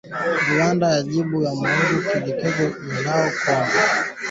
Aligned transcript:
Rwanda 0.51 0.85
yajibu 0.95 1.35
Jamhuri 1.43 1.95
ya 2.09 2.19
kidemokrasia 2.25 3.15
ya 3.53 3.65
Kongo. 3.65 3.77